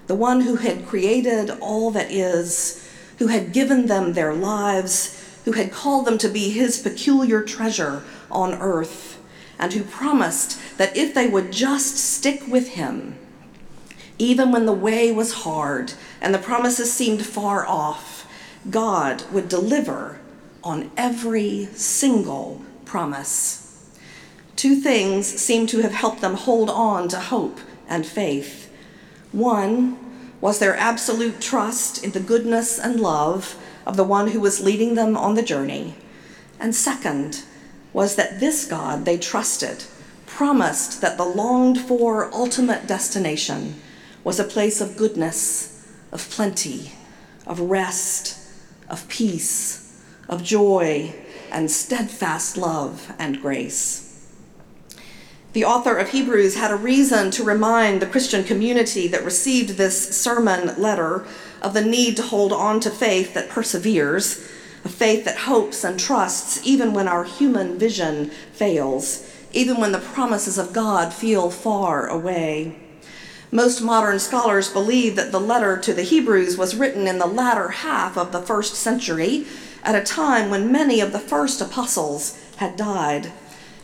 the 0.07 0.15
one 0.15 0.41
who 0.41 0.55
had 0.55 0.87
created 0.87 1.51
all 1.61 1.91
that 1.91 2.09
is, 2.11 2.83
who 3.19 3.27
had 3.27 3.53
given 3.53 3.85
them 3.85 4.13
their 4.13 4.33
lives, 4.33 5.23
who 5.45 5.51
had 5.51 5.71
called 5.71 6.07
them 6.07 6.17
to 6.17 6.27
be 6.27 6.49
his 6.49 6.79
peculiar 6.79 7.43
treasure 7.43 8.01
on 8.31 8.55
earth, 8.55 9.19
and 9.59 9.71
who 9.73 9.83
promised 9.83 10.59
that 10.79 10.97
if 10.97 11.13
they 11.13 11.27
would 11.27 11.51
just 11.51 11.97
stick 11.97 12.47
with 12.47 12.69
him, 12.69 13.15
even 14.17 14.51
when 14.51 14.65
the 14.65 14.73
way 14.73 15.11
was 15.11 15.43
hard 15.43 15.93
and 16.19 16.33
the 16.33 16.39
promises 16.39 16.91
seemed 16.91 17.23
far 17.23 17.63
off, 17.67 18.27
God 18.71 19.21
would 19.31 19.47
deliver 19.47 20.19
on 20.63 20.89
every 20.97 21.65
single 21.73 22.63
promise. 22.83 23.66
Two 24.57 24.75
things 24.75 25.27
seem 25.27 25.67
to 25.67 25.81
have 25.81 25.91
helped 25.93 26.21
them 26.21 26.33
hold 26.33 26.71
on 26.71 27.07
to 27.09 27.19
hope 27.19 27.59
and 27.87 28.07
faith. 28.07 28.73
One 29.31 29.99
was 30.41 30.57
their 30.57 30.75
absolute 30.75 31.39
trust 31.39 32.03
in 32.03 32.09
the 32.09 32.19
goodness 32.19 32.79
and 32.79 32.99
love 32.99 33.55
of 33.85 33.97
the 33.97 34.03
one 34.03 34.29
who 34.29 34.39
was 34.39 34.59
leading 34.59 34.95
them 34.95 35.15
on 35.15 35.35
the 35.35 35.43
journey. 35.43 35.93
And 36.59 36.75
second 36.75 37.43
was 37.93 38.15
that 38.15 38.39
this 38.39 38.65
God 38.65 39.05
they 39.05 39.19
trusted 39.19 39.83
promised 40.25 41.01
that 41.01 41.17
the 41.17 41.25
longed 41.25 41.79
for 41.79 42.33
ultimate 42.33 42.87
destination 42.87 43.79
was 44.23 44.39
a 44.39 44.43
place 44.43 44.81
of 44.81 44.97
goodness, 44.97 45.87
of 46.11 46.27
plenty, 46.31 46.93
of 47.45 47.59
rest, 47.59 48.39
of 48.89 49.07
peace, 49.07 50.03
of 50.27 50.43
joy, 50.43 51.13
and 51.51 51.69
steadfast 51.69 52.57
love 52.57 53.13
and 53.19 53.39
grace. 53.39 54.06
The 55.57 55.65
author 55.65 55.97
of 55.97 56.09
Hebrews 56.09 56.53
had 56.53 56.69
a 56.69 56.75
reason 56.75 57.31
to 57.31 57.43
remind 57.43 57.99
the 57.99 58.05
Christian 58.05 58.43
community 58.43 59.07
that 59.07 59.25
received 59.25 59.69
this 59.69 60.15
sermon 60.15 60.79
letter 60.79 61.25
of 61.63 61.73
the 61.73 61.81
need 61.81 62.15
to 62.17 62.21
hold 62.21 62.53
on 62.53 62.79
to 62.81 62.91
faith 62.91 63.33
that 63.33 63.49
perseveres, 63.49 64.47
a 64.85 64.89
faith 64.89 65.25
that 65.25 65.49
hopes 65.49 65.83
and 65.83 65.99
trusts 65.99 66.61
even 66.63 66.93
when 66.93 67.07
our 67.07 67.23
human 67.23 67.79
vision 67.79 68.29
fails, 68.53 69.27
even 69.51 69.77
when 69.77 69.93
the 69.93 69.97
promises 69.97 70.59
of 70.59 70.73
God 70.73 71.11
feel 71.11 71.49
far 71.49 72.05
away. 72.05 72.75
Most 73.49 73.81
modern 73.81 74.19
scholars 74.19 74.69
believe 74.69 75.15
that 75.15 75.31
the 75.31 75.39
letter 75.39 75.75
to 75.75 75.91
the 75.91 76.03
Hebrews 76.03 76.55
was 76.55 76.75
written 76.75 77.07
in 77.07 77.17
the 77.17 77.25
latter 77.25 77.69
half 77.69 78.15
of 78.15 78.31
the 78.31 78.43
first 78.43 78.75
century, 78.75 79.47
at 79.81 79.95
a 79.95 80.05
time 80.05 80.51
when 80.51 80.71
many 80.71 81.01
of 81.01 81.13
the 81.13 81.19
first 81.19 81.61
apostles 81.61 82.39
had 82.57 82.77
died, 82.77 83.31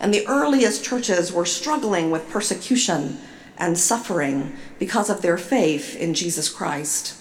and 0.03 0.13
the 0.13 0.27
earliest 0.27 0.83
churches 0.83 1.31
were 1.31 1.45
struggling 1.45 2.12
with 2.12 2.29
persecution 2.29 3.17
and 3.57 3.77
suffering 3.77 4.51
because 4.77 5.10
of 5.10 5.22
their 5.22 5.38
faith 5.38 5.95
in 5.95 6.13
Jesus 6.13 6.50
Christ. 6.50 7.15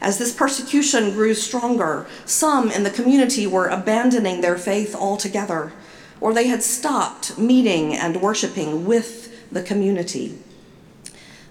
As 0.00 0.16
this 0.16 0.34
persecution 0.34 1.12
grew 1.12 1.34
stronger, 1.34 2.06
some 2.24 2.70
in 2.70 2.84
the 2.84 2.90
community 2.90 3.46
were 3.46 3.68
abandoning 3.68 4.40
their 4.40 4.56
faith 4.56 4.94
altogether, 4.94 5.74
or 6.18 6.32
they 6.32 6.46
had 6.46 6.62
stopped 6.62 7.36
meeting 7.36 7.94
and 7.94 8.22
worshiping 8.22 8.86
with 8.86 9.52
the 9.52 9.62
community. 9.62 10.38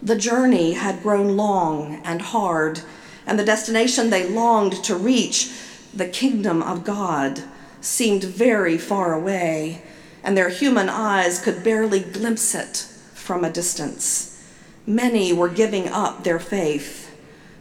The 0.01 0.15
journey 0.15 0.73
had 0.73 1.03
grown 1.03 1.37
long 1.37 2.01
and 2.03 2.23
hard, 2.23 2.81
and 3.27 3.37
the 3.37 3.45
destination 3.45 4.09
they 4.09 4.27
longed 4.27 4.83
to 4.85 4.95
reach, 4.95 5.51
the 5.93 6.07
kingdom 6.07 6.63
of 6.63 6.83
God, 6.83 7.43
seemed 7.81 8.23
very 8.23 8.79
far 8.79 9.13
away, 9.13 9.83
and 10.25 10.35
their 10.35 10.49
human 10.49 10.89
eyes 10.89 11.39
could 11.39 11.63
barely 11.63 12.01
glimpse 12.01 12.53
it 12.53 12.77
from 13.13 13.45
a 13.45 13.49
distance. 13.49 14.43
Many 14.85 15.31
were 15.31 15.47
giving 15.47 15.87
up 15.87 16.25
their 16.25 16.39
faith. 16.39 17.15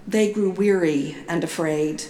They 0.08 0.32
grew 0.32 0.50
weary 0.50 1.16
and 1.28 1.44
afraid. 1.44 2.02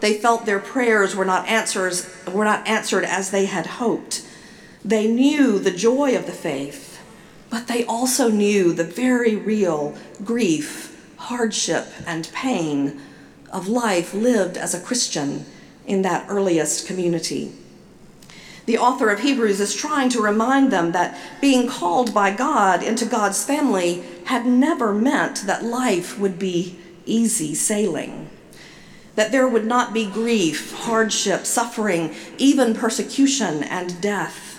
They 0.00 0.18
felt 0.18 0.44
their 0.44 0.60
prayers 0.60 1.16
were 1.16 1.24
not 1.24 1.48
answers 1.48 2.06
were 2.30 2.44
not 2.44 2.68
answered 2.68 3.04
as 3.04 3.30
they 3.30 3.46
had 3.46 3.66
hoped. 3.66 4.26
They 4.84 5.06
knew 5.06 5.58
the 5.58 5.70
joy 5.70 6.14
of 6.14 6.26
the 6.26 6.32
faith 6.32 6.94
but 7.54 7.68
they 7.68 7.84
also 7.84 8.30
knew 8.30 8.72
the 8.72 8.82
very 8.82 9.36
real 9.36 9.96
grief, 10.24 11.00
hardship, 11.16 11.86
and 12.04 12.28
pain 12.32 13.00
of 13.52 13.68
life 13.68 14.12
lived 14.12 14.56
as 14.56 14.74
a 14.74 14.80
Christian 14.80 15.46
in 15.86 16.02
that 16.02 16.26
earliest 16.28 16.84
community. 16.84 17.52
The 18.66 18.78
author 18.78 19.10
of 19.10 19.20
Hebrews 19.20 19.60
is 19.60 19.74
trying 19.74 20.08
to 20.10 20.22
remind 20.22 20.70
them 20.70 20.92
that 20.92 21.18
being 21.40 21.68
called 21.68 22.14
by 22.14 22.34
God 22.34 22.82
into 22.82 23.04
God's 23.04 23.44
family 23.44 24.02
had 24.26 24.46
never 24.46 24.94
meant 24.94 25.46
that 25.46 25.64
life 25.64 26.18
would 26.18 26.38
be 26.38 26.78
easy 27.04 27.54
sailing. 27.54 28.30
That 29.16 29.32
there 29.32 29.46
would 29.46 29.66
not 29.66 29.92
be 29.92 30.06
grief, 30.06 30.72
hardship, 30.72 31.44
suffering, 31.44 32.14
even 32.38 32.74
persecution 32.74 33.62
and 33.64 34.00
death 34.00 34.54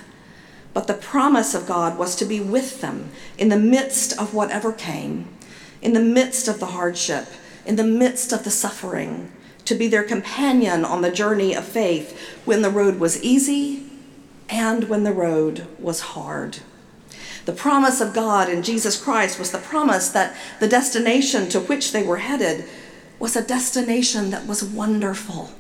but 0.75 0.87
the 0.87 0.93
promise 0.93 1.55
of 1.55 1.65
God 1.65 1.97
was 1.97 2.17
to 2.17 2.25
be 2.25 2.41
with 2.41 2.81
them 2.81 3.09
in 3.37 3.47
the 3.47 3.57
midst 3.57 4.11
of 4.19 4.33
whatever 4.33 4.73
came, 4.73 5.25
in 5.81 5.93
the 5.93 6.01
midst 6.01 6.49
of 6.49 6.59
the 6.59 6.65
hardship, 6.65 7.27
in 7.65 7.77
the 7.77 7.83
midst 7.85 8.33
of 8.33 8.43
the 8.43 8.51
suffering, 8.51 9.31
to 9.63 9.73
be 9.73 9.87
their 9.87 10.03
companion 10.03 10.83
on 10.83 11.01
the 11.01 11.13
journey 11.13 11.55
of 11.55 11.63
faith 11.63 12.37
when 12.43 12.61
the 12.61 12.69
road 12.69 12.99
was 12.99 13.23
easy 13.23 13.84
and 14.49 14.89
when 14.89 15.03
the 15.03 15.13
road 15.13 15.67
was 15.79 15.99
hard. 16.01 16.59
The 17.45 17.53
promise 17.53 18.01
of 18.01 18.13
God 18.13 18.49
in 18.49 18.63
Jesus 18.63 19.01
Christ 19.01 19.37
was 19.37 19.51
the 19.51 19.59
promise 19.59 20.09
that 20.09 20.35
the 20.59 20.67
destination 20.67 21.47
to 21.49 21.59
which 21.59 21.91
they 21.91 22.03
were 22.03 22.17
headed 22.17 22.65
was 23.19 23.35
a 23.35 23.45
destination 23.45 24.31
that 24.31 24.47
was 24.47 24.63
wonderful, 24.63 25.51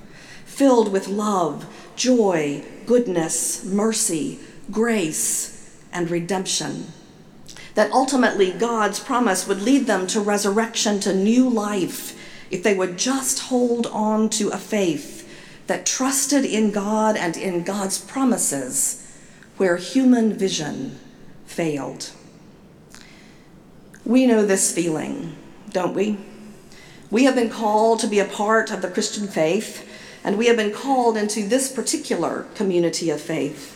filled 0.45 0.91
with 0.91 1.07
love, 1.07 1.65
joy, 1.95 2.63
goodness, 2.85 3.63
mercy, 3.63 4.39
grace, 4.71 5.79
and 5.93 6.09
redemption. 6.09 6.87
That 7.75 7.91
ultimately 7.91 8.51
God's 8.51 8.99
promise 8.99 9.47
would 9.47 9.61
lead 9.61 9.85
them 9.85 10.07
to 10.07 10.19
resurrection, 10.19 10.99
to 11.01 11.13
new 11.13 11.49
life, 11.49 12.13
if 12.49 12.63
they 12.63 12.73
would 12.73 12.97
just 12.97 13.39
hold 13.39 13.87
on 13.87 14.29
to 14.29 14.49
a 14.49 14.57
faith 14.57 15.14
that 15.67 15.85
trusted 15.85 16.45
in 16.45 16.71
God 16.71 17.17
and 17.17 17.35
in 17.35 17.63
God's 17.63 17.97
promises 17.97 19.01
where 19.57 19.77
human 19.77 20.33
vision 20.33 20.99
failed. 21.45 22.11
We 24.03 24.27
know 24.27 24.45
this 24.45 24.73
feeling, 24.73 25.35
don't 25.71 25.95
we? 25.95 26.17
We 27.09 27.23
have 27.23 27.35
been 27.35 27.49
called 27.49 27.99
to 28.01 28.07
be 28.07 28.19
a 28.19 28.25
part 28.25 28.71
of 28.71 28.81
the 28.81 28.89
Christian 28.89 29.27
faith, 29.27 29.87
and 30.23 30.37
we 30.37 30.47
have 30.47 30.57
been 30.57 30.73
called 30.73 31.17
into 31.17 31.47
this 31.47 31.71
particular 31.71 32.45
community 32.55 33.09
of 33.09 33.21
faith. 33.21 33.71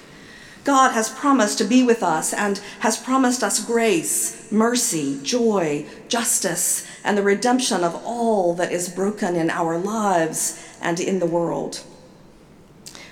God 0.64 0.92
has 0.92 1.10
promised 1.10 1.58
to 1.60 1.64
be 1.64 1.84
with 1.84 2.04
us 2.04 2.34
and 2.34 2.60
has 2.82 2.98
promised 2.98 3.44
us 3.44 3.64
grace, 3.64 4.52
mercy, 4.52 5.20
joy, 5.24 5.86
justice, 6.10 6.86
and 7.04 7.18
the 7.18 7.24
redemption 7.24 7.84
of 7.84 7.96
all 8.06 8.54
that 8.56 8.72
is 8.72 8.90
broken 8.90 9.36
in 9.36 9.50
our 9.50 9.78
lives 9.78 10.64
and 10.82 11.00
in 11.00 11.20
the 11.20 11.26
world. 11.26 11.82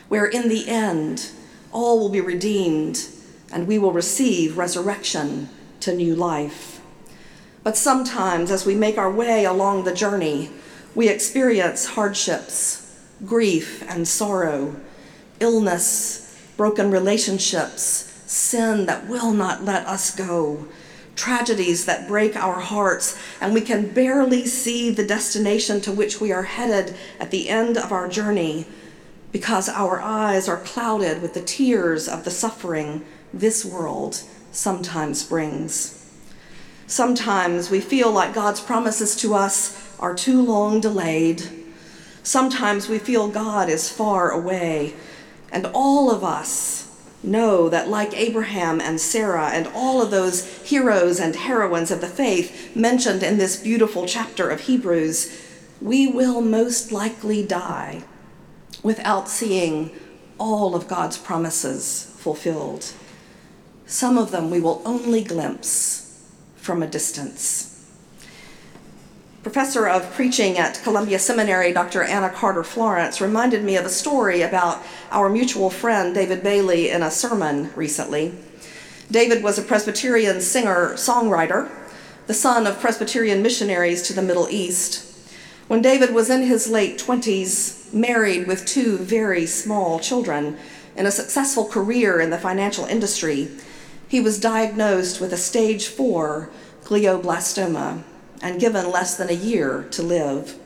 Where 0.07 0.25
in 0.25 0.49
the 0.49 0.67
end, 0.69 1.31
all 1.71 1.99
will 1.99 2.09
be 2.09 2.21
redeemed 2.21 3.07
and 3.51 3.67
we 3.67 3.77
will 3.77 3.93
receive 3.93 4.57
resurrection 4.57 5.49
to 5.81 5.95
new 5.95 6.15
life. 6.15 6.81
But 7.63 7.77
sometimes, 7.77 8.51
as 8.51 8.65
we 8.65 8.75
make 8.75 8.97
our 8.97 9.11
way 9.11 9.45
along 9.45 9.83
the 9.83 9.93
journey, 9.93 10.49
we 10.95 11.09
experience 11.09 11.85
hardships, 11.85 12.97
grief, 13.25 13.83
and 13.89 14.07
sorrow, 14.07 14.75
illness, 15.39 16.41
broken 16.55 16.91
relationships, 16.91 18.21
sin 18.25 18.85
that 18.85 19.07
will 19.07 19.31
not 19.31 19.63
let 19.63 19.85
us 19.85 20.15
go, 20.15 20.65
tragedies 21.17 21.85
that 21.85 22.07
break 22.07 22.37
our 22.37 22.59
hearts, 22.61 23.19
and 23.41 23.53
we 23.53 23.61
can 23.61 23.89
barely 23.89 24.45
see 24.45 24.89
the 24.89 25.05
destination 25.05 25.81
to 25.81 25.91
which 25.91 26.21
we 26.21 26.31
are 26.31 26.43
headed 26.43 26.95
at 27.19 27.31
the 27.31 27.49
end 27.49 27.77
of 27.77 27.91
our 27.91 28.07
journey 28.07 28.65
because 29.33 29.67
our 29.67 29.99
eyes 29.99 30.47
are 30.47 30.61
clouded 30.61 31.21
with 31.21 31.33
the 31.33 31.41
tears 31.41 32.07
of 32.07 32.23
the 32.23 32.31
suffering 32.31 33.03
this 33.33 33.65
world 33.65 34.23
sometimes 34.51 35.23
brings. 35.23 35.93
Sometimes 36.87 37.69
we 37.69 37.81
feel 37.81 38.11
like 38.11 38.33
God's 38.33 38.61
promises 38.61 39.15
to 39.17 39.33
us 39.33 39.93
are 39.99 40.15
too 40.15 40.41
long 40.41 40.79
delayed. 40.79 41.43
Sometimes 42.23 42.87
we 42.87 42.97
feel 42.97 43.27
God 43.27 43.67
is 43.69 43.89
far 43.89 44.31
away 44.31 44.93
and 45.51 45.65
all 45.73 46.09
of 46.09 46.23
us 46.23 46.86
know 47.23 47.69
that, 47.69 47.89
like 47.89 48.17
Abraham 48.17 48.79
and 48.79 48.99
Sarah 48.99 49.49
and 49.49 49.67
all 49.67 50.01
of 50.01 50.11
those 50.11 50.45
heroes 50.63 51.19
and 51.19 51.35
heroines 51.35 51.91
of 51.91 52.01
the 52.01 52.07
faith 52.07 52.75
mentioned 52.75 53.23
in 53.23 53.37
this 53.37 53.57
beautiful 53.57 54.05
chapter 54.05 54.49
of 54.49 54.61
Hebrews, 54.61 55.45
we 55.81 56.07
will 56.07 56.41
most 56.41 56.91
likely 56.91 57.45
die 57.45 58.03
without 58.83 59.29
seeing 59.29 59.91
all 60.37 60.75
of 60.75 60.87
God's 60.87 61.17
promises 61.17 62.13
fulfilled. 62.17 62.93
Some 63.85 64.17
of 64.17 64.31
them 64.31 64.49
we 64.49 64.59
will 64.59 64.81
only 64.85 65.23
glimpse 65.23 66.23
from 66.55 66.83
a 66.83 66.87
distance. 66.87 67.76
Professor 69.47 69.87
of 69.87 70.11
preaching 70.11 70.57
at 70.57 70.81
Columbia 70.83 71.17
Seminary, 71.17 71.71
Dr. 71.71 72.03
Anna 72.03 72.29
Carter 72.29 72.65
Florence, 72.65 73.21
reminded 73.21 73.63
me 73.63 73.77
of 73.77 73.85
a 73.85 73.89
story 73.89 74.41
about 74.41 74.83
our 75.09 75.29
mutual 75.29 75.69
friend 75.69 76.13
David 76.13 76.43
Bailey 76.43 76.89
in 76.89 77.01
a 77.01 77.09
sermon 77.09 77.71
recently. 77.73 78.33
David 79.09 79.41
was 79.41 79.57
a 79.57 79.61
Presbyterian 79.61 80.41
singer 80.41 80.95
songwriter, 80.95 81.71
the 82.25 82.33
son 82.33 82.67
of 82.67 82.81
Presbyterian 82.81 83.41
missionaries 83.41 84.01
to 84.01 84.13
the 84.13 84.21
Middle 84.21 84.49
East. 84.49 85.17
When 85.69 85.81
David 85.81 86.13
was 86.13 86.29
in 86.29 86.41
his 86.41 86.67
late 86.67 86.99
20s, 86.99 87.93
married 87.93 88.47
with 88.47 88.65
two 88.65 88.97
very 88.97 89.45
small 89.45 89.97
children, 90.01 90.57
in 90.97 91.05
a 91.05 91.09
successful 91.09 91.63
career 91.63 92.19
in 92.19 92.31
the 92.31 92.37
financial 92.37 92.83
industry, 92.83 93.47
he 94.09 94.19
was 94.19 94.41
diagnosed 94.41 95.21
with 95.21 95.31
a 95.31 95.37
stage 95.37 95.87
4 95.87 96.49
glioblastoma 96.83 98.03
and 98.41 98.59
given 98.59 98.91
less 98.91 99.17
than 99.17 99.29
a 99.29 99.33
year 99.33 99.87
to 99.91 100.03
live. 100.03 100.57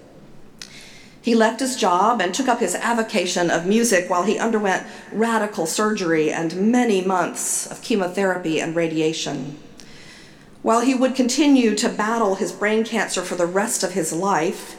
He 1.22 1.36
left 1.36 1.60
his 1.60 1.76
job 1.76 2.20
and 2.20 2.34
took 2.34 2.48
up 2.48 2.60
his 2.60 2.74
avocation 2.74 3.52
of 3.52 3.68
music 3.68 4.10
while 4.10 4.24
he 4.24 4.40
underwent 4.40 4.88
radical 5.12 5.68
surgery 5.68 6.32
and 6.32 6.72
many 6.72 7.02
months 7.04 7.70
of 7.70 7.84
chemotherapy 7.84 8.60
and 8.60 8.76
radiation. 8.76 9.60
While 10.64 10.82
he 10.82 10.96
would 10.96 11.16
continue 11.16 11.76
to 11.76 11.90
battle 11.90 12.36
his 12.36 12.52
brain 12.52 12.84
cancer 12.84 13.22
for 13.22 13.36
the 13.36 13.46
rest 13.46 13.84
of 13.84 13.94
his 13.94 14.12
life, 14.12 14.76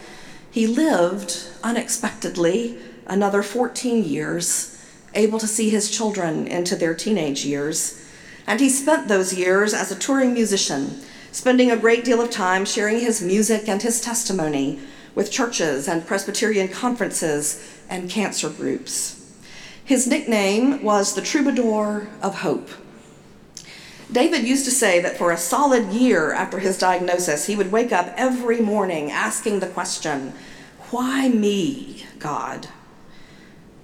he 0.50 0.66
lived 0.66 1.46
unexpectedly 1.62 2.78
another 3.06 3.42
14 3.42 4.04
years, 4.04 4.84
able 5.14 5.38
to 5.38 5.46
see 5.46 5.70
his 5.70 5.90
children 5.90 6.46
into 6.46 6.76
their 6.76 6.94
teenage 6.94 7.44
years. 7.44 8.04
And 8.46 8.60
he 8.60 8.68
spent 8.68 9.08
those 9.08 9.34
years 9.34 9.74
as 9.74 9.90
a 9.90 9.98
touring 9.98 10.34
musician, 10.34 11.00
spending 11.32 11.70
a 11.70 11.76
great 11.76 12.04
deal 12.04 12.20
of 12.20 12.30
time 12.30 12.64
sharing 12.64 13.00
his 13.00 13.22
music 13.22 13.68
and 13.68 13.82
his 13.82 14.00
testimony 14.00 14.78
with 15.14 15.32
churches 15.32 15.88
and 15.88 16.06
Presbyterian 16.06 16.68
conferences 16.68 17.80
and 17.88 18.08
cancer 18.08 18.50
groups. 18.50 19.18
His 19.84 20.06
nickname 20.06 20.82
was 20.82 21.14
the 21.14 21.22
Troubadour 21.22 22.08
of 22.22 22.36
Hope. 22.36 22.68
David 24.10 24.46
used 24.46 24.66
to 24.66 24.70
say 24.70 25.00
that 25.00 25.16
for 25.16 25.32
a 25.32 25.38
solid 25.38 25.86
year 25.88 26.32
after 26.32 26.58
his 26.58 26.78
diagnosis, 26.78 27.46
he 27.46 27.56
would 27.56 27.72
wake 27.72 27.92
up 27.92 28.12
every 28.16 28.60
morning 28.60 29.10
asking 29.10 29.60
the 29.60 29.66
question, 29.66 30.34
Why 30.90 31.28
me, 31.30 32.04
God? 32.18 32.68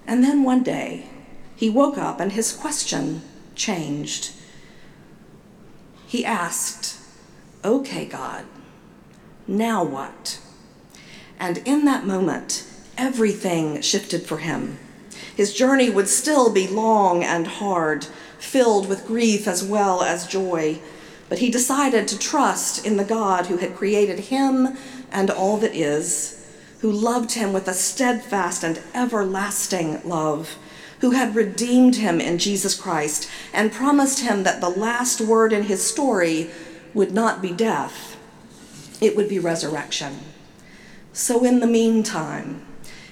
And 0.07 0.23
then 0.23 0.45
one 0.45 0.62
day, 0.62 1.09
he 1.57 1.71
woke 1.71 1.97
up 1.97 2.21
and 2.21 2.33
his 2.33 2.52
question 2.52 3.23
changed. 3.55 4.33
He 6.07 6.25
asked, 6.25 6.98
Okay, 7.65 8.07
God, 8.07 8.45
now 9.49 9.83
what? 9.83 10.38
And 11.41 11.59
in 11.59 11.85
that 11.87 12.07
moment, 12.07 12.65
everything 12.97 13.81
shifted 13.81 14.23
for 14.23 14.38
him. 14.38 14.79
His 15.37 15.53
journey 15.53 15.91
would 15.91 16.09
still 16.09 16.53
be 16.53 16.69
long 16.69 17.25
and 17.25 17.47
hard, 17.47 18.05
filled 18.38 18.88
with 18.88 19.07
grief 19.07 19.49
as 19.49 19.65
well 19.65 20.03
as 20.03 20.27
joy, 20.27 20.79
but 21.29 21.38
he 21.38 21.50
decided 21.50 22.07
to 22.09 22.19
trust 22.19 22.87
in 22.87 22.97
the 22.97 23.05
God 23.05 23.47
who 23.47 23.57
had 23.57 23.77
created 23.77 24.21
him 24.21 24.77
and 25.11 25.31
all 25.31 25.57
that 25.59 25.75
is, 25.75 26.47
who 26.81 26.91
loved 26.91 27.33
him 27.33 27.53
with 27.53 27.67
a 27.67 27.75
steadfast 27.75 28.62
and 28.62 28.81
everlasting 28.95 30.00
love, 30.09 30.57
who 31.00 31.11
had 31.11 31.35
redeemed 31.35 31.97
him 31.97 32.21
in 32.21 32.38
Jesus 32.38 32.75
Christ 32.81 33.29
and 33.53 33.73
promised 33.73 34.21
him 34.21 34.45
that 34.45 34.61
the 34.61 34.69
last 34.69 35.21
word 35.21 35.53
in 35.53 35.65
his 35.65 35.85
story 35.85 36.50
would 36.95 37.12
not 37.12 37.42
be 37.42 37.52
death, 37.52 38.16
it 39.00 39.16
would 39.16 39.28
be 39.28 39.38
resurrection. 39.38 40.18
So, 41.12 41.45
in 41.45 41.61
the 41.61 41.66
meantime, 41.66 42.64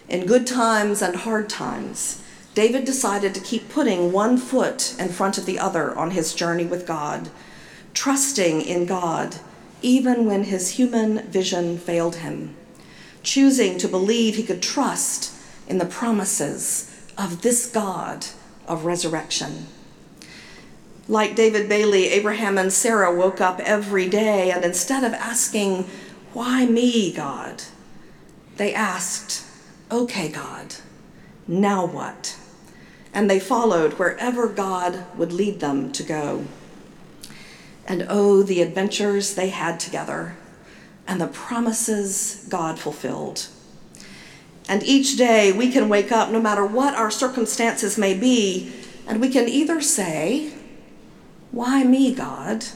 in 0.08 0.26
good 0.26 0.46
times 0.46 1.02
and 1.02 1.16
hard 1.16 1.48
times, 1.48 2.22
David 2.54 2.84
decided 2.84 3.34
to 3.34 3.40
keep 3.40 3.68
putting 3.68 4.12
one 4.12 4.38
foot 4.38 4.94
in 4.98 5.08
front 5.08 5.38
of 5.38 5.46
the 5.46 5.58
other 5.58 5.96
on 5.96 6.12
his 6.12 6.34
journey 6.34 6.64
with 6.64 6.86
God, 6.86 7.28
trusting 7.92 8.62
in 8.62 8.86
God 8.86 9.36
even 9.82 10.26
when 10.26 10.44
his 10.44 10.70
human 10.70 11.20
vision 11.28 11.78
failed 11.78 12.16
him, 12.16 12.54
choosing 13.22 13.78
to 13.78 13.88
believe 13.88 14.36
he 14.36 14.42
could 14.42 14.62
trust 14.62 15.32
in 15.68 15.78
the 15.78 15.86
promises 15.86 16.90
of 17.18 17.42
this 17.42 17.70
God 17.70 18.26
of 18.66 18.84
resurrection. 18.84 19.66
Like 21.08 21.36
David 21.36 21.68
Bailey, 21.68 22.08
Abraham 22.08 22.58
and 22.58 22.72
Sarah 22.72 23.14
woke 23.14 23.40
up 23.40 23.60
every 23.60 24.08
day, 24.08 24.50
and 24.50 24.64
instead 24.64 25.04
of 25.04 25.12
asking, 25.12 25.84
Why 26.32 26.66
me, 26.66 27.12
God? 27.12 27.62
They 28.56 28.74
asked, 28.74 29.44
Okay, 29.90 30.28
God, 30.28 30.74
now 31.46 31.86
what? 31.86 32.36
And 33.14 33.30
they 33.30 33.38
followed 33.38 33.94
wherever 33.94 34.48
God 34.48 35.04
would 35.16 35.32
lead 35.32 35.60
them 35.60 35.92
to 35.92 36.02
go. 36.02 36.44
And 37.86 38.04
oh, 38.08 38.42
the 38.42 38.60
adventures 38.60 39.34
they 39.34 39.50
had 39.50 39.78
together, 39.78 40.36
and 41.06 41.20
the 41.20 41.28
promises 41.28 42.44
God 42.48 42.80
fulfilled. 42.80 43.46
And 44.68 44.82
each 44.82 45.16
day 45.16 45.52
we 45.52 45.70
can 45.70 45.88
wake 45.88 46.10
up, 46.10 46.30
no 46.30 46.40
matter 46.40 46.66
what 46.66 46.94
our 46.94 47.12
circumstances 47.12 47.96
may 47.96 48.18
be, 48.18 48.72
and 49.06 49.20
we 49.20 49.28
can 49.28 49.48
either 49.48 49.80
say, 49.80 50.52
Why 51.50 51.84
me, 51.84 52.14
God? 52.14 52.66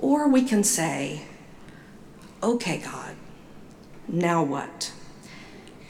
Or 0.00 0.28
we 0.28 0.42
can 0.42 0.64
say, 0.64 1.22
Okay, 2.42 2.78
God 2.78 3.16
now 4.08 4.42
what? 4.42 4.92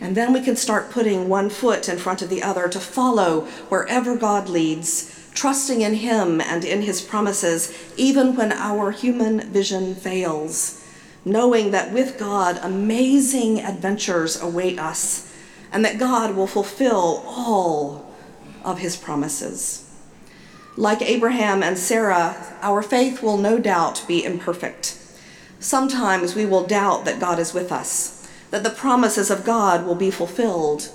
And 0.01 0.17
then 0.17 0.33
we 0.33 0.43
can 0.43 0.57
start 0.57 0.91
putting 0.91 1.29
one 1.29 1.51
foot 1.51 1.89
in 1.89 1.99
front 1.99 2.23
of 2.23 2.29
the 2.29 2.43
other 2.43 2.69
to 2.69 2.81
follow 2.81 3.43
wherever 3.69 4.17
God 4.17 4.49
leads, 4.49 5.31
trusting 5.35 5.81
in 5.81 5.95
Him 5.95 6.41
and 6.41 6.65
in 6.65 6.83
His 6.83 7.01
promises, 7.01 7.77
even 7.97 8.37
when 8.37 8.53
our 8.53 8.91
human 8.91 9.41
vision 9.53 9.95
fails, 9.95 10.85
knowing 11.25 11.71
that 11.71 11.93
with 11.93 12.19
God, 12.19 12.59
amazing 12.63 13.61
adventures 13.61 14.41
await 14.41 14.79
us, 14.79 15.33
and 15.73 15.85
that 15.85 15.99
God 15.99 16.37
will 16.37 16.47
fulfill 16.47 17.25
all 17.27 18.15
of 18.65 18.79
His 18.79 18.97
promises. 18.97 19.81
Like 20.77 21.03
Abraham 21.03 21.63
and 21.63 21.79
Sarah, 21.79 22.37
our 22.61 22.83
faith 22.83 23.23
will 23.23 23.37
no 23.37 23.61
doubt 23.61 24.05
be 24.09 24.25
imperfect. 24.25 24.99
Sometimes 25.61 26.35
we 26.35 26.45
will 26.47 26.67
doubt 26.67 27.05
that 27.05 27.21
God 27.21 27.39
is 27.39 27.55
with 27.55 27.71
us, 27.71 28.29
that 28.51 28.65
the 28.65 28.71
promises 28.71 29.31
of 29.31 29.45
God 29.45 29.87
will 29.87 29.95
be 29.95 30.11
fulfilled. 30.11 30.91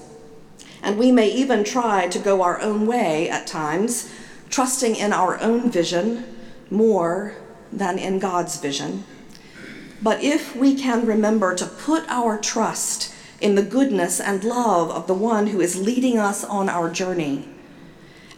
And 0.84 0.98
we 0.98 1.14
may 1.14 1.30
even 1.30 1.64
try 1.64 2.08
to 2.10 2.20
go 2.20 2.42
our 2.42 2.60
own 2.62 2.88
way 2.88 3.30
at 3.30 3.48
times, 3.48 4.14
trusting 4.50 4.98
in 4.98 5.14
our 5.14 5.40
own 5.40 5.72
vision 5.72 6.26
more 6.70 7.36
than 7.72 7.98
in 7.98 8.20
God's 8.20 8.60
vision. 8.60 9.06
But 10.02 10.22
if 10.22 10.56
we 10.58 10.76
can 10.76 11.06
remember 11.06 11.56
to 11.56 11.66
put 11.66 12.04
our 12.10 12.38
trust 12.38 13.14
in 13.40 13.56
the 13.56 13.64
goodness 13.64 14.20
and 14.20 14.44
love 14.44 14.92
of 14.92 15.08
the 15.08 15.14
one 15.14 15.48
who 15.48 15.62
is 15.62 15.82
leading 15.82 16.18
us 16.18 16.44
on 16.44 16.68
our 16.68 16.90
journey, 16.90 17.48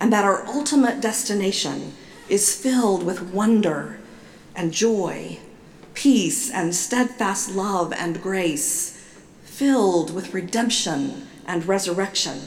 and 0.02 0.12
that 0.12 0.26
our 0.26 0.46
ultimate 0.48 1.00
destination 1.00 1.94
is 2.28 2.54
filled 2.54 3.04
with 3.04 3.22
wonder 3.22 4.00
and 4.54 4.74
joy 4.74 5.40
peace 5.94 6.50
and 6.50 6.74
steadfast 6.74 7.54
love 7.54 7.94
and 7.94 8.22
grace, 8.22 8.98
filled 9.44 10.14
with 10.14 10.34
redemption 10.34 11.28
and 11.46 11.66
resurrection, 11.68 12.40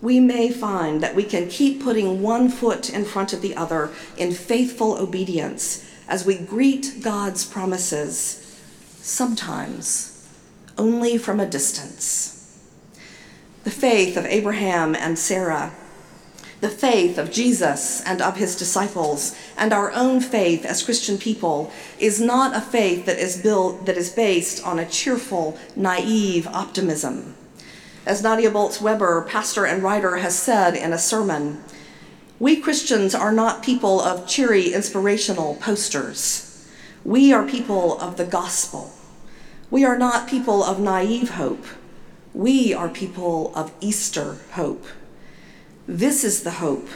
we 0.00 0.20
may 0.20 0.50
find 0.50 1.02
that 1.02 1.14
we 1.14 1.24
can 1.24 1.48
keep 1.48 1.82
putting 1.82 2.22
one 2.22 2.48
foot 2.48 2.90
in 2.90 3.04
front 3.04 3.32
of 3.32 3.42
the 3.42 3.56
other 3.56 3.90
in 4.16 4.32
faithful 4.32 4.96
obedience 4.96 5.88
as 6.08 6.24
we 6.24 6.38
greet 6.38 7.00
God's 7.02 7.44
promises, 7.44 8.60
sometimes 9.00 10.28
only 10.76 11.18
from 11.18 11.40
a 11.40 11.46
distance. 11.46 12.60
The 13.64 13.70
faith 13.70 14.16
of 14.16 14.24
Abraham 14.26 14.94
and 14.94 15.18
Sarah 15.18 15.72
the 16.60 16.68
faith 16.68 17.18
of 17.18 17.30
Jesus 17.30 18.02
and 18.02 18.20
of 18.20 18.36
his 18.36 18.56
disciples 18.56 19.36
and 19.56 19.72
our 19.72 19.92
own 19.92 20.20
faith 20.20 20.64
as 20.64 20.82
Christian 20.82 21.16
people 21.16 21.72
is 21.98 22.20
not 22.20 22.56
a 22.56 22.60
faith 22.60 23.06
that 23.06 23.18
is 23.18 23.40
built 23.40 23.86
that 23.86 23.96
is 23.96 24.10
based 24.10 24.64
on 24.66 24.78
a 24.78 24.88
cheerful, 24.88 25.58
naive 25.76 26.48
optimism. 26.48 27.34
As 28.04 28.22
Nadia 28.22 28.50
Bolz 28.50 28.80
Weber, 28.80 29.22
pastor 29.28 29.66
and 29.66 29.82
writer, 29.82 30.16
has 30.16 30.36
said 30.36 30.74
in 30.74 30.92
a 30.92 30.98
sermon, 30.98 31.62
we 32.40 32.56
Christians 32.56 33.14
are 33.14 33.32
not 33.32 33.62
people 33.62 34.00
of 34.00 34.26
cheery, 34.26 34.72
inspirational 34.72 35.56
posters. 35.56 36.68
We 37.04 37.32
are 37.32 37.46
people 37.46 38.00
of 38.00 38.16
the 38.16 38.24
gospel. 38.24 38.92
We 39.70 39.84
are 39.84 39.98
not 39.98 40.28
people 40.28 40.64
of 40.64 40.80
naive 40.80 41.30
hope. 41.30 41.66
We 42.32 42.72
are 42.72 42.88
people 42.88 43.52
of 43.54 43.72
Easter 43.80 44.38
hope. 44.52 44.84
This 45.90 46.22
is 46.22 46.42
the 46.42 46.50
hope 46.50 46.86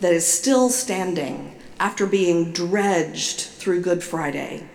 that 0.00 0.12
is 0.12 0.26
still 0.26 0.68
standing 0.68 1.54
after 1.80 2.04
being 2.04 2.52
dredged 2.52 3.40
through 3.40 3.80
Good 3.80 4.04
Friday. 4.04 4.68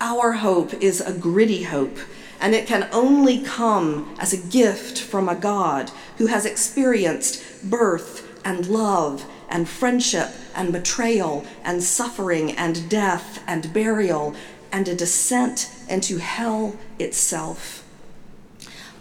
Our 0.00 0.32
hope 0.32 0.74
is 0.74 1.00
a 1.00 1.12
gritty 1.12 1.62
hope, 1.62 1.96
and 2.40 2.56
it 2.56 2.66
can 2.66 2.88
only 2.90 3.40
come 3.40 4.16
as 4.18 4.32
a 4.32 4.48
gift 4.48 4.98
from 5.00 5.28
a 5.28 5.36
God 5.36 5.92
who 6.16 6.26
has 6.26 6.44
experienced 6.44 7.70
birth 7.70 8.28
and 8.44 8.66
love 8.66 9.24
and 9.48 9.68
friendship 9.68 10.30
and 10.56 10.72
betrayal 10.72 11.46
and 11.62 11.80
suffering 11.84 12.50
and 12.50 12.90
death 12.90 13.44
and 13.46 13.72
burial 13.72 14.34
and 14.72 14.88
a 14.88 14.96
descent 14.96 15.70
into 15.88 16.18
hell 16.18 16.76
itself. 16.98 17.84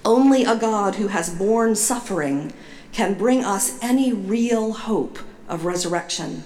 Only 0.05 0.43
a 0.43 0.55
God 0.55 0.95
who 0.95 1.07
has 1.07 1.33
borne 1.33 1.75
suffering 1.75 2.53
can 2.97 3.13
bring 3.13 3.45
us 3.45 3.77
any 3.79 4.11
real 4.11 4.73
hope 4.73 5.19
of 5.47 5.65
resurrection. 5.65 6.43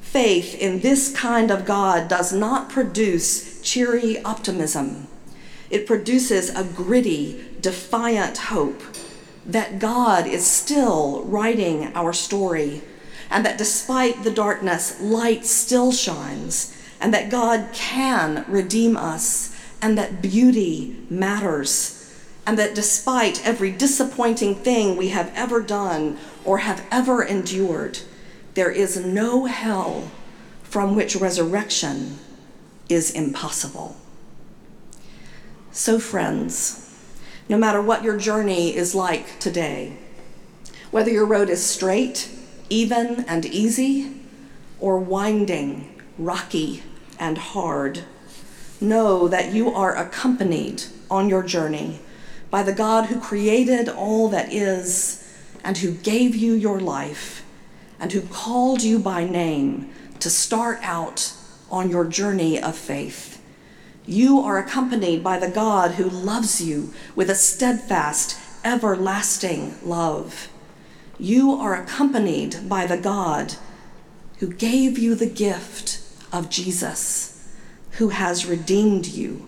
Faith 0.00 0.54
in 0.54 0.80
this 0.80 1.14
kind 1.14 1.50
of 1.50 1.66
God 1.66 2.08
does 2.08 2.32
not 2.32 2.70
produce 2.70 3.60
cheery 3.60 4.18
optimism. 4.22 5.08
It 5.68 5.86
produces 5.86 6.48
a 6.48 6.64
gritty, 6.64 7.44
defiant 7.60 8.38
hope 8.38 8.80
that 9.44 9.78
God 9.78 10.26
is 10.26 10.46
still 10.46 11.22
writing 11.24 11.92
our 11.94 12.14
story, 12.14 12.80
and 13.30 13.44
that 13.44 13.58
despite 13.58 14.22
the 14.24 14.30
darkness, 14.30 14.98
light 15.02 15.44
still 15.44 15.92
shines, 15.92 16.74
and 16.98 17.12
that 17.12 17.28
God 17.28 17.68
can 17.74 18.46
redeem 18.48 18.96
us, 18.96 19.54
and 19.82 19.98
that 19.98 20.22
beauty 20.22 20.96
matters, 21.10 21.97
and 22.48 22.58
that 22.58 22.74
despite 22.74 23.46
every 23.46 23.70
disappointing 23.70 24.54
thing 24.54 24.96
we 24.96 25.10
have 25.10 25.30
ever 25.34 25.60
done 25.60 26.16
or 26.46 26.56
have 26.58 26.82
ever 26.90 27.22
endured, 27.22 27.98
there 28.54 28.70
is 28.70 28.96
no 28.96 29.44
hell 29.44 30.10
from 30.62 30.96
which 30.96 31.14
resurrection 31.14 32.18
is 32.88 33.10
impossible. 33.10 33.98
So, 35.72 35.98
friends, 35.98 36.90
no 37.50 37.58
matter 37.58 37.82
what 37.82 38.02
your 38.02 38.16
journey 38.16 38.74
is 38.74 38.94
like 38.94 39.38
today, 39.38 39.98
whether 40.90 41.10
your 41.10 41.26
road 41.26 41.50
is 41.50 41.62
straight, 41.62 42.30
even, 42.70 43.26
and 43.28 43.44
easy, 43.44 44.22
or 44.80 44.98
winding, 44.98 46.00
rocky, 46.16 46.82
and 47.20 47.36
hard, 47.36 48.04
know 48.80 49.28
that 49.28 49.52
you 49.52 49.70
are 49.70 49.94
accompanied 49.94 50.84
on 51.10 51.28
your 51.28 51.42
journey 51.42 52.00
by 52.50 52.62
the 52.62 52.72
God 52.72 53.06
who 53.06 53.20
created 53.20 53.88
all 53.88 54.28
that 54.28 54.52
is 54.52 55.24
and 55.64 55.78
who 55.78 55.92
gave 55.92 56.34
you 56.34 56.54
your 56.54 56.80
life 56.80 57.44
and 58.00 58.12
who 58.12 58.22
called 58.22 58.82
you 58.82 58.98
by 58.98 59.24
name 59.24 59.92
to 60.20 60.30
start 60.30 60.78
out 60.82 61.32
on 61.70 61.90
your 61.90 62.04
journey 62.04 62.60
of 62.60 62.76
faith. 62.76 63.42
You 64.06 64.40
are 64.40 64.58
accompanied 64.58 65.22
by 65.22 65.38
the 65.38 65.50
God 65.50 65.92
who 65.92 66.08
loves 66.08 66.62
you 66.62 66.94
with 67.14 67.28
a 67.28 67.34
steadfast, 67.34 68.38
everlasting 68.64 69.74
love. 69.82 70.48
You 71.18 71.52
are 71.52 71.74
accompanied 71.74 72.68
by 72.68 72.86
the 72.86 72.96
God 72.96 73.54
who 74.38 74.52
gave 74.52 74.98
you 74.98 75.14
the 75.14 75.28
gift 75.28 76.00
of 76.32 76.48
Jesus, 76.48 77.52
who 77.92 78.10
has 78.10 78.46
redeemed 78.46 79.06
you, 79.06 79.47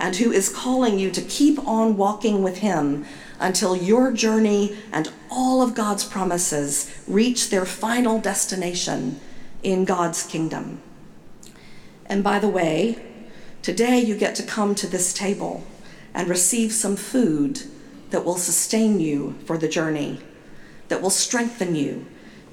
and 0.00 0.16
who 0.16 0.32
is 0.32 0.48
calling 0.48 0.98
you 0.98 1.10
to 1.10 1.22
keep 1.22 1.58
on 1.66 1.96
walking 1.96 2.42
with 2.42 2.58
him 2.58 3.04
until 3.38 3.76
your 3.76 4.12
journey 4.12 4.76
and 4.92 5.12
all 5.30 5.62
of 5.62 5.74
God's 5.74 6.04
promises 6.04 7.02
reach 7.06 7.50
their 7.50 7.64
final 7.64 8.20
destination 8.20 9.20
in 9.62 9.84
God's 9.84 10.26
kingdom. 10.26 10.80
And 12.06 12.24
by 12.24 12.38
the 12.38 12.48
way, 12.48 13.10
Today, 13.62 14.00
you 14.00 14.16
get 14.16 14.34
to 14.36 14.42
come 14.42 14.74
to 14.76 14.86
this 14.86 15.12
table 15.12 15.64
and 16.14 16.28
receive 16.28 16.72
some 16.72 16.96
food 16.96 17.60
that 18.08 18.24
will 18.24 18.38
sustain 18.38 19.00
you 19.00 19.34
for 19.44 19.58
the 19.58 19.68
journey, 19.68 20.20
that 20.88 21.02
will 21.02 21.10
strengthen 21.10 21.74
you 21.74 22.06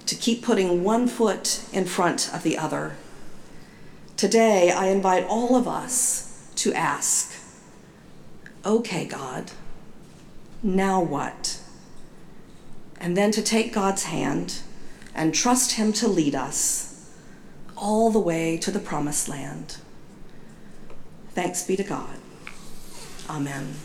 to 0.06 0.16
keep 0.16 0.44
putting 0.44 0.84
one 0.84 1.08
foot 1.08 1.64
in 1.72 1.86
front 1.86 2.30
of 2.34 2.44
the 2.44 2.58
other. 2.58 2.98
Today, 4.18 4.70
I 4.70 4.88
invite 4.88 5.26
all 5.28 5.56
of 5.56 5.66
us 5.66 6.50
to 6.56 6.74
ask, 6.74 7.34
okay, 8.68 9.06
God, 9.06 9.52
now 10.62 11.02
what? 11.02 11.60
And 13.00 13.16
then 13.16 13.32
to 13.32 13.42
take 13.42 13.74
God's 13.74 14.04
hand 14.04 14.60
and 15.16 15.34
trust 15.34 15.74
Him 15.74 15.94
to 15.94 16.08
lead 16.08 16.36
us 16.36 17.10
all 17.78 18.12
the 18.12 18.20
way 18.20 18.58
to 18.58 18.70
the 18.70 18.80
promised 18.80 19.30
land. 19.30 19.78
Thanks 21.30 21.64
be 21.64 21.76
to 21.78 21.84
God. 21.84 22.18
Amen. 23.30 23.76